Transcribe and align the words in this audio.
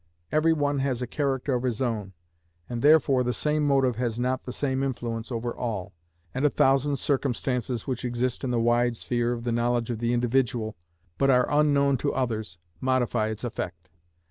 Every 0.31 0.51
one 0.51 0.79
has 0.79 1.03
a 1.03 1.05
character 1.05 1.53
of 1.53 1.61
his 1.61 1.79
own; 1.79 2.13
and 2.67 2.81
therefore 2.81 3.21
the 3.23 3.31
same 3.33 3.61
motive 3.61 3.97
has 3.97 4.19
not 4.19 4.45
the 4.45 4.51
same 4.51 4.81
influence 4.81 5.31
over 5.31 5.55
all, 5.55 5.93
and 6.33 6.43
a 6.43 6.49
thousand 6.49 6.95
circumstances 6.95 7.85
which 7.85 8.03
exist 8.03 8.43
in 8.43 8.49
the 8.49 8.59
wide 8.59 8.97
sphere 8.97 9.31
of 9.31 9.43
the 9.43 9.51
knowledge 9.51 9.91
of 9.91 9.99
the 9.99 10.11
individual, 10.11 10.75
but 11.19 11.29
are 11.29 11.45
unknown 11.51 11.97
to 11.97 12.15
others, 12.15 12.57
modify 12.81 13.27
its 13.27 13.43
effect. 13.43 13.89